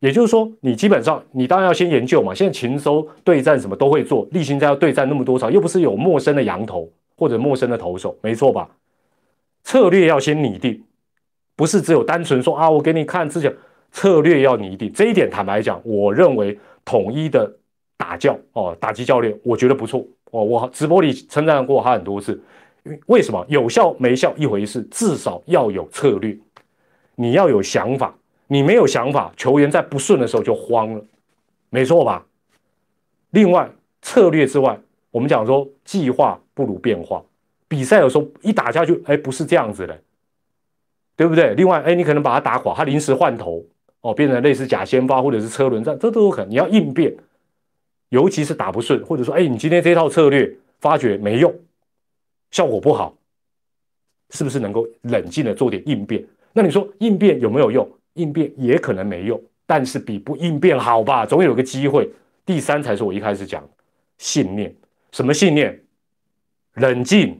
[0.00, 2.34] 也就是说，你基本上你当然要先研究嘛。
[2.34, 8.68] 现在禽州对战什么都会做，例行赛要对战那么多场，又不是有陌生的羊头或者陌生的投手，没错吧？
[9.62, 10.82] 策略要先拟定，
[11.58, 13.52] 不是只有单纯说啊，我给你看之前。
[13.90, 17.50] 策略要拟定，这一点坦白讲，我认为统一的
[17.96, 20.44] 打教哦，打击教练，我觉得不错哦。
[20.44, 22.38] 我直播里称赞过他很多次，
[22.84, 26.36] 因为为什么有效没效一回事，至少要有策略，
[27.14, 28.14] 你要有想法，
[28.46, 31.02] 你没有想法，球员在不顺的时候就慌了，
[31.70, 32.26] 没错吧？
[33.30, 33.70] 另外，
[34.02, 34.78] 策略之外，
[35.10, 37.22] 我们讲说计划不如变化，
[37.66, 39.98] 比赛有时候一打下去，哎，不是这样子的，
[41.18, 41.52] 对不对？
[41.56, 43.66] 另外，哎，你可能把他打垮，他临时换头。
[44.00, 46.50] 哦，变成类似假先发或者是车轮战，这都有可能。
[46.50, 47.12] 你要应变，
[48.10, 51.52] 尤其是打不顺，或者说，哎，你今天这套策略发觉没用，
[52.52, 53.12] 效果不好，
[54.30, 56.24] 是不是能够冷静的做点应变？
[56.52, 57.90] 那你说应变有没有用？
[58.14, 61.26] 应变也可能没用，但是比不应变好吧？
[61.26, 62.08] 总有个机会。
[62.46, 63.68] 第三才是我一开始讲
[64.18, 64.72] 信念，
[65.10, 65.76] 什么信念？
[66.74, 67.36] 冷静，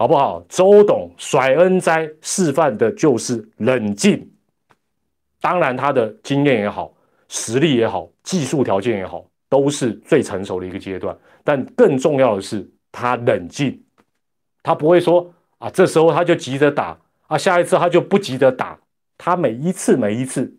[0.00, 0.42] 好不好？
[0.48, 4.26] 周董甩恩哉示范的就是冷静。
[5.42, 6.90] 当然，他的经验也好，
[7.28, 11.14] 实力也好，技术条件也好，都是最成熟的一个阶段。
[11.44, 13.78] 但更重要的是，他冷静，
[14.62, 18.78] 他不会说啊，这时候他就急着打啊，下一次他就不急着打。
[19.18, 20.50] 他每一次每一次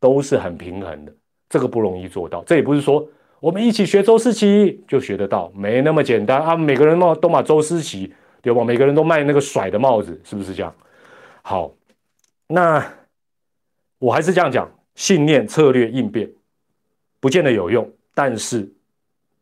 [0.00, 1.12] 都是很平衡的，
[1.50, 2.42] 这个不容易做到。
[2.44, 3.06] 这也不是说
[3.40, 6.56] 我们一起学周思齐就学得到，没那么简单啊。
[6.56, 8.10] 每个人都都把周思齐
[8.52, 8.64] 对吧？
[8.64, 10.74] 每个人都卖那个甩的帽子，是不是这样？
[11.42, 11.72] 好，
[12.46, 12.84] 那。
[13.98, 16.30] 我还是这样讲，信念、策略、应变，
[17.18, 18.70] 不见得有用，但是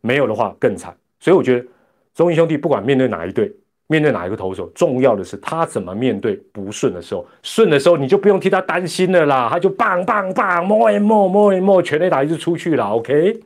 [0.00, 0.96] 没有的话更惨。
[1.18, 1.66] 所以我觉得
[2.14, 3.52] 中英兄弟不管面对哪一队，
[3.88, 7.26] 面对哪一个投手，重要的是他怎么面对不顺的时候。
[7.42, 12.84] 顺的时候你就不用替他担心了啦，他就棒棒棒，摸一摸，摸一摸，全垒打一直出去了。
[12.84, 13.40] OK，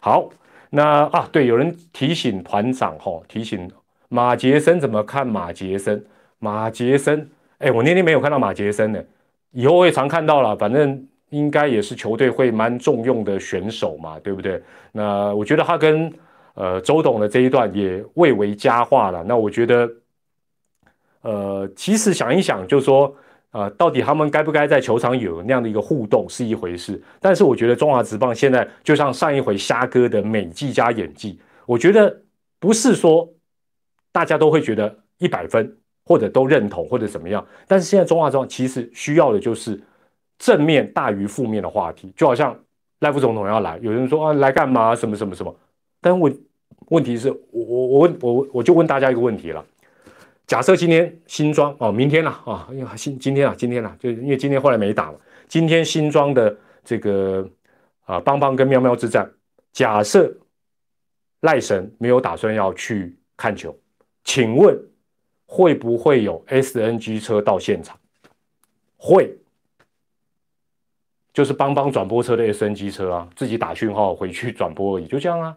[0.00, 0.28] 好，
[0.70, 3.70] 那啊，对，有人提醒团长哈，提醒
[4.08, 6.04] 马杰森怎么看马杰森？
[6.38, 9.02] 马杰森，哎，我那天没有看到马杰森呢。
[9.50, 14.62] 以后会常看到了，反正应该也是球队会蛮重用的选手嘛，对不对？
[14.92, 16.12] 那我觉得他跟
[16.54, 19.24] 呃周董的这一段也未为佳话了。
[19.24, 19.90] 那我觉得，
[21.22, 23.14] 呃，其实想一想，就是说
[23.50, 27.02] 呃，到底他们该不该在球场有那样的一个互动是一回事。
[27.20, 32.22] 但是我觉得中华职棒现在就像上一回虾哥的美技加演技，我觉得
[32.60, 33.28] 不是说
[34.18, 35.78] 大家都会觉得一百分。
[36.08, 37.46] 或者都认同，或者怎么样？
[37.66, 39.78] 但是现在中华中其实需要的就是
[40.38, 42.58] 正面大于负面的话题，就好像
[43.00, 44.96] 赖副总统要来，有人说啊来干嘛？
[44.96, 45.54] 什么什么什么？
[46.00, 46.34] 但问
[46.88, 49.62] 问题是我我我问我我就问大家一个问题了：
[50.46, 55.18] 假设今天新庄哦，明天了啊，因为新今天啊，今天了，就因为今天后来没打嘛。
[55.46, 57.46] 今天新庄的这个
[58.06, 59.30] 啊邦邦跟喵喵之战，
[59.74, 60.34] 假设
[61.40, 63.78] 赖神没有打算要去看球，
[64.28, 64.78] 请问
[65.46, 67.98] 会不会有 SNG 车到现场？
[68.98, 69.34] 会，
[71.32, 75.56] 就是帮帮转播车的 SNG 车啊，自己打讯号回去转播而已，就这样啊。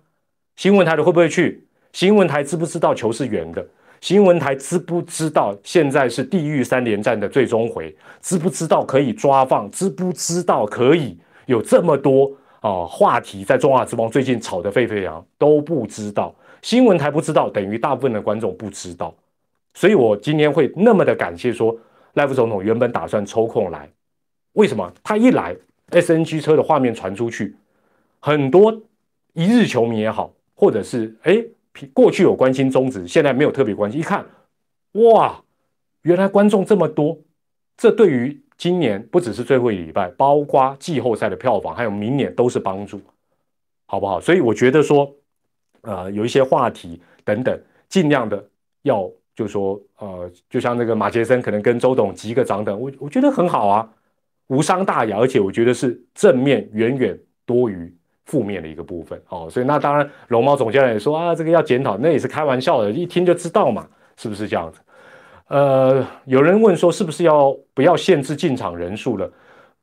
[0.56, 1.68] 新闻台的会不会去？
[1.92, 3.68] 新闻台知不知道球是圆的？
[4.00, 7.94] 新闻台知不知道现在是地狱三连战的最终回？
[8.22, 9.70] 知不知道可以抓放？
[9.70, 12.32] 知不知道可以有这么多
[12.62, 15.24] 啊话题在中华之邦最近吵得沸沸扬？
[15.38, 19.14] 都不知道，新闻台不知道，等于大部分的观众不知道。
[19.74, 21.76] 所以我今天会那么的感谢说，
[22.14, 23.90] 赖副总统原本打算抽空来，
[24.54, 24.92] 为什么？
[25.04, 25.56] 他一来
[25.90, 27.56] ，SNG 车的画面传出去，
[28.20, 28.82] 很多
[29.34, 31.44] 一日球迷也好，或者是哎。
[31.94, 33.98] 过去有关心中止，现在没有特别关心。
[33.98, 34.26] 一看，
[34.92, 35.42] 哇，
[36.02, 37.18] 原来观众这么多，
[37.78, 43.00] 这对于今年不只是最后一个礼拜，包括季后赛的票房，还有明年都是帮助，
[43.86, 44.20] 好不好？
[44.20, 45.10] 所以我觉得说，
[45.82, 48.44] 呃，有一些话题等等，尽量的
[48.84, 53.90] 要就说，呃，就像那个马杰森可能跟周董击个掌等，我我觉得很好啊，
[54.48, 57.94] 无伤大雅，而且我觉得是正面远远多于。
[58.26, 64.80] 负面的一个部分哦，所以那当然，龙猫总教练也说啊，这个要检讨，那也是开玩笑的，一听就知道嘛，是不是这样子？
[65.48, 69.30] 呃，有人问说，是不是要不要限制进场人数了？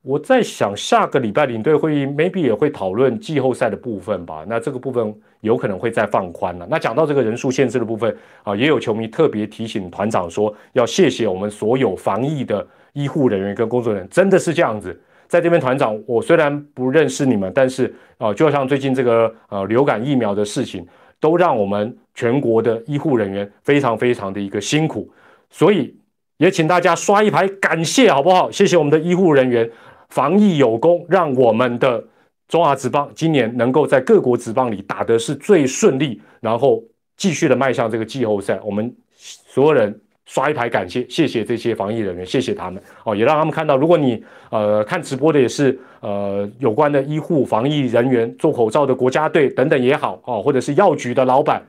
[0.08, 4.42] 我在想，下个礼拜领队会议 maybe 也会讨论季后赛的部分吧。
[4.48, 6.66] 那这个部分有可能会再放宽了。
[6.70, 14.98] 那讲到这个人数限制的部分啊，也有球迷特别提醒团长说，要谢谢我们所有防疫的医护人员跟工作人员，真的是这样子。
[15.26, 20.86] 在这边，团长，我虽然不认识你们，但是啊，就像最近这个呃流感疫苗的事情，
[21.20, 25.12] 都让我们全国的医护人员非常非常的一个辛苦，
[25.50, 25.94] 所以
[26.38, 28.50] 也请大家刷一排感谢，好不好？
[28.50, 29.70] 谢谢我们的医护人员，
[30.08, 32.02] 防疫有功，让我们的
[32.48, 36.82] 中华职棒今年能够在各国职棒里打的是最顺利，然后
[37.16, 40.00] 继续的迈向这个季后赛，我们所有人。
[40.30, 51.66] 刷一排感谢，谢谢这些防疫人员，谢谢他们哦，也让他们看到，如果你呃看直播的也是呃有关的医护防疫人员做口罩的国家队等等也好哦，或者是药局的老板，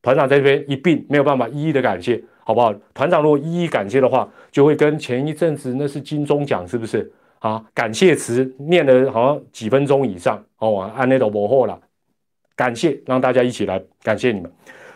[0.00, 2.72] 团长在这边一并没有办法一一的感谢，好不好？
[2.94, 7.64] 团长如果一一感谢的话，就会跟前一阵子那是金钟奖是不是啊？
[7.74, 11.78] 感谢词念了好像几分钟以上哦，按那都不货了，
[12.56, 14.50] 感谢让大家一起来感谢你们。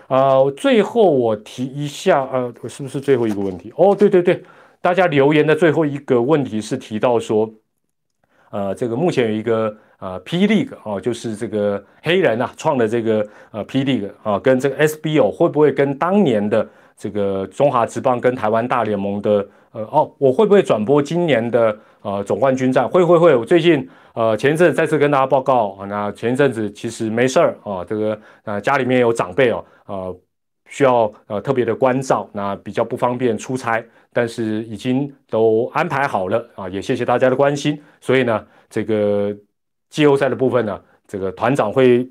[0.09, 3.73] 啊，最后我提一下，呃，是不是最后一个问题？
[3.77, 4.43] 哦，对对对，
[4.81, 7.51] 大家留言的最后一个问题是提到说，
[8.51, 22.89] 呃，这个目前有一个呃 P League 哦，就是这个黑人啊创的这个呃 P League 啊，跟这个 SBO 会不会跟当年的这个中华职棒跟台湾大联盟的呃哦，我会不会转播今年的呃总冠军战？
[22.89, 23.89] 会会会，我最近。
[24.15, 30.15] 呃，前一阵再次跟大家报告啊，那前一阵子其实没事儿啊，这个呃家里面有长辈哦，呃
[30.69, 39.35] 需要呃特别的关照，那比较不方便出差，但是已经都安排好了啊，也谢谢大家的关心，所以呢，这个
[39.89, 42.07] 季后赛的部分呢，这个团长会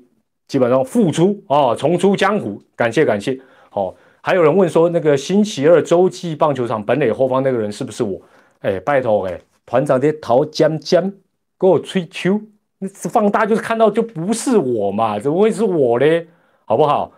[0.48, 3.38] 基本上复出啊，重出江湖，感谢感谢。
[3.70, 8.20] 好，还有人问说，那个星期二洲际棒球场本垒后方那个人是不是我？
[8.58, 11.12] 哎，拜托哎，团长的桃江江。
[11.58, 12.40] 给我吹球，
[12.80, 15.16] 你放大就是看到就不是我嘛？
[15.20, 16.26] 怎么会是我嘞？
[16.64, 17.12] 好不好？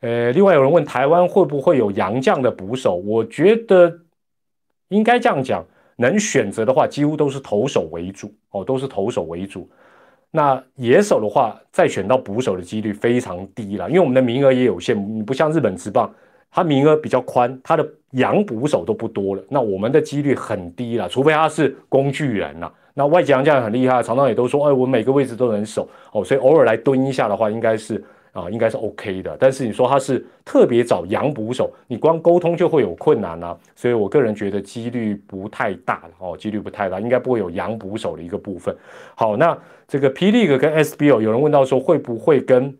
[0.00, 2.96] 呃，另外有人问台湾会不会有洋将的捕手？
[2.96, 4.00] 我觉得
[4.88, 9.70] 应该这样讲，能选择的话，几乎都是投手为主哦，都是投手为主。
[10.32, 16.12] 那野手的话，再选到捕手的几率非常低了，因为我们的名额也有限，不像日本职棒，
[16.50, 19.42] 它名额比较宽，它的洋捕手都不多了。
[19.48, 22.72] 那我们的几率很低了，除非他是工具人了。
[22.94, 29.36] 那外籍洋将很厉害，常常也都说，哎，我每个位置都能守哦，所以偶尔来蹲一下的话，应该是啊，应该是 OK 的。
[29.38, 38.74] 但是你说他是特别找洋捕手，你光沟通就会有困难啊，所以我个人觉得几率不太大哦，几率不太大，应该不会有洋捕手的一个部分。
[39.14, 39.56] 好，那
[39.86, 42.74] 这个霹雳 e 跟 SBO 有人问到说，会不会跟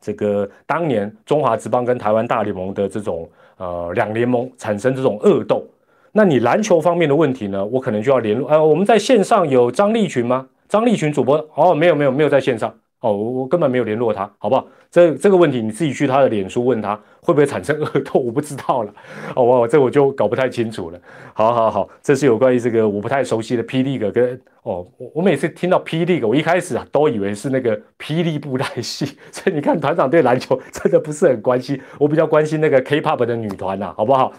[0.00, 5.64] 这个当年中华职棒跟台湾大联盟的这种呃两联盟产生这种恶斗？
[6.12, 7.64] 那你篮球方面的问题呢？
[7.66, 8.48] 我可能就要联络。
[8.48, 10.48] 呃，我们在线上有张立群吗？
[10.68, 11.36] 张立群主播？
[11.54, 12.74] 哦，没有没有没有在线上。
[13.00, 14.66] 哦，我我根本没有联络他，好不好？
[14.90, 18.18] 这这个问题你自己去他的脸书问他，会不会产生 恶斗？
[18.18, 18.92] 我不知道了。
[19.36, 20.98] 哦，我这我就搞不太清楚了。
[21.32, 29.16] 好好好，这是有关于这个我不太熟悉的霹雳哥跟哦，我我每次听到霹雳哥，我一开始啊都以为是那个霹雳布袋戏。
[29.30, 34.32] 所以你看团长对篮球真的不是很关心，我比较关心那个 K-pop 的女团呐，好不好？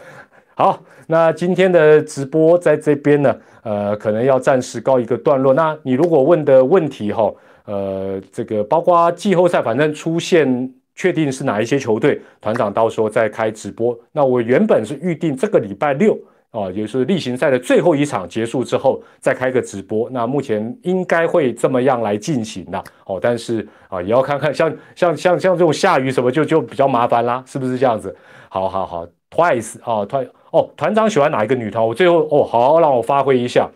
[0.56, 3.34] 好，那今天的直播在这边呢，
[3.64, 5.54] 呃，可能要暂时告一个段落。
[5.54, 7.34] 那你如果问的问题哈，
[7.70, 13.96] 呃，这个包括季后赛，反正出现确定是哪一些球队，团长到时候再开直播。
[14.12, 16.18] 那我原本是预定这个礼拜六
[16.50, 20.10] 啊，也就是例行赛的最后一场结束之后再开个直播。
[20.10, 28.16] 那目前应该会这么样来进行的哦，但是啊，也要看看像像像像这种下雨什么就就比较麻烦啦，是不是这样子？
[28.50, 31.86] 好好好，Twice 啊，团哦，团长喜欢哪一个女团？
[31.86, 33.70] 我最后哦，好让我发挥一下。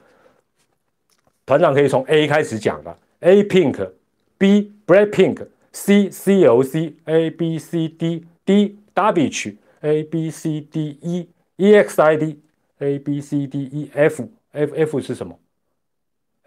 [1.45, 10.29] 团长可以从 A 开始讲的，A Pink，B Black Pink，C C L C，A B C D，D W H，A B
[10.29, 15.39] C D E，E X I D，A B C D E F，F F 是什么？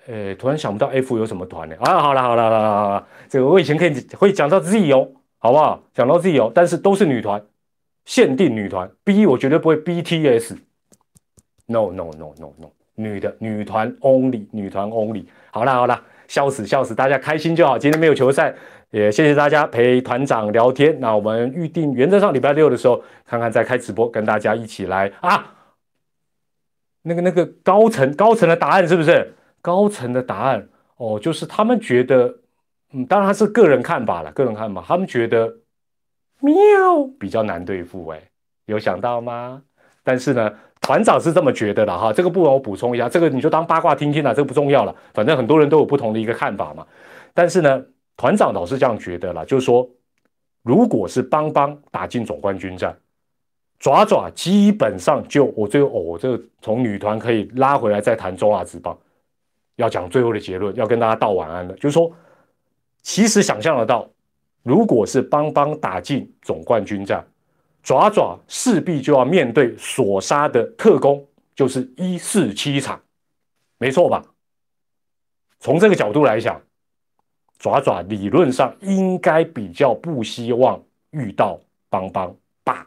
[0.06, 1.74] 诶，突然想不到 F 有什么团呢？
[1.80, 5.82] 啊，好了好了好了好了，这个我以前可以会讲到 Z 哦，好不好？
[5.92, 7.44] 讲到 Z 哦，但是都是女团，
[8.04, 8.88] 限定女团。
[9.02, 12.70] B 我绝对不会 B T S，No No No No No。
[12.98, 15.24] 女的女团 only，女团 only。
[15.50, 17.78] 好啦好啦，笑死笑死，大家开心就好。
[17.78, 18.54] 今天没有球赛，
[18.90, 20.98] 也谢谢大家陪团长聊天。
[21.00, 25.54] 那我们预定原则上礼拜六的时候，看看再开直播，跟大家一起来啊。
[27.02, 29.34] 那个那个高层高层的答案是不是？
[29.62, 32.34] 高层的答案哦，就是他们觉得，
[32.92, 34.84] 嗯，当然是个人看法了，个人看法。
[34.86, 35.52] 他们觉得
[36.40, 36.52] 喵
[37.18, 38.20] 比较难对付，哎，
[38.66, 39.62] 有想到吗？
[40.02, 40.52] 但是呢。
[40.80, 46.86] 团长是这么觉得的哈，这个部分我补充一下，这个你就当八卦听听了，这个不重要了，反正很多人都有不同的一个看法嘛。
[47.34, 47.84] 但是呢，
[48.16, 49.88] 团长老是这样觉得了，就是说，
[50.62, 52.96] 如果是邦邦打进总冠军战，
[53.80, 58.96] 爪爪基本上就我最后哦，我这个从女团可以拉回来再谈中华之棒，
[59.74, 62.12] 要讲最后的结论，要跟大家道晚安了，就是说，
[63.02, 64.08] 其实想象得到，
[64.62, 67.26] 如果是邦邦打进总冠军战。
[67.86, 71.24] 爪爪势必就要面对索杀的特工，
[71.54, 73.00] 就是一四七场，
[73.78, 74.24] 没错吧？
[75.60, 76.60] 从这个角度来讲，
[77.60, 80.82] 爪爪理论上应该比较不希望
[81.12, 82.34] 遇到邦邦
[82.64, 82.84] 吧。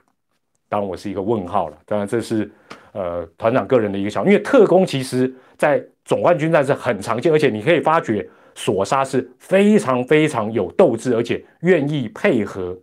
[0.68, 1.78] 当然，我是一个问号了。
[1.86, 2.52] 当然，这是
[2.92, 12.78] 呃团长个人的一个想法，因为特工其实在总冠军战是很常见，而且你可以发觉索杀是非常非常有斗志，而且愿意配合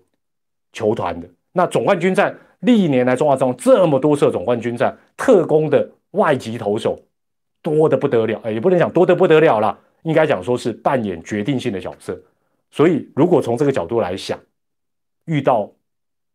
[0.72, 1.28] 球团的。
[1.56, 6.98] 那总冠军战历年来中华中这么多次总冠军战，特工的外籍投手
[7.62, 12.16] 多的不得了，哎，也不能讲多的不得了了，应该讲说是扮演决定性的角色。
[12.70, 14.38] 所以如果从这个角度来想，
[15.24, 15.70] 遇到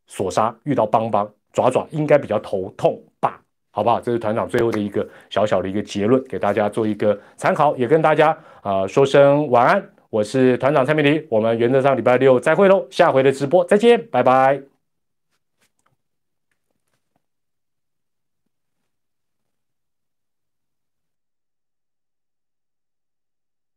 [0.07, 3.39] 索杀，遇到邦邦爪爪，应该比较头痛吧？
[3.72, 4.01] 好不好？
[4.01, 9.84] 这是团长最后的一个小小的一个结论，给大家做一个参考，也跟大家啊说声晚安。
[10.09, 14.70] 我是团长蔡明黎，我们原则上礼拜六再会喽，下回的直播再见，拜拜。